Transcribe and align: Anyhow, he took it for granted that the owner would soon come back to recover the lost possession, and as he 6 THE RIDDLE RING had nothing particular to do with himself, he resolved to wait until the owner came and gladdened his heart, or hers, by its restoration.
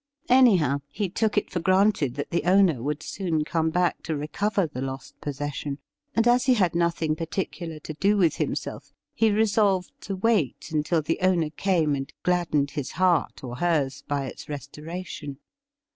Anyhow, 0.29 0.79
he 0.89 1.09
took 1.09 1.37
it 1.37 1.51
for 1.51 1.59
granted 1.59 2.15
that 2.15 2.31
the 2.31 2.45
owner 2.45 2.81
would 2.81 3.03
soon 3.03 3.43
come 3.45 3.69
back 3.69 4.01
to 4.01 4.17
recover 4.17 4.65
the 4.65 4.81
lost 4.81 5.21
possession, 5.21 5.77
and 6.15 6.27
as 6.27 6.45
he 6.45 6.53
6 6.53 6.59
THE 6.59 6.63
RIDDLE 6.63 6.63
RING 6.63 6.81
had 6.81 6.85
nothing 6.87 7.15
particular 7.15 7.79
to 7.81 7.93
do 7.93 8.17
with 8.17 8.37
himself, 8.37 8.93
he 9.13 9.29
resolved 9.29 9.91
to 10.01 10.15
wait 10.15 10.69
until 10.71 11.03
the 11.03 11.19
owner 11.21 11.51
came 11.51 11.93
and 11.93 12.11
gladdened 12.23 12.71
his 12.71 12.93
heart, 12.93 13.43
or 13.43 13.57
hers, 13.57 14.03
by 14.07 14.25
its 14.25 14.49
restoration. 14.49 15.37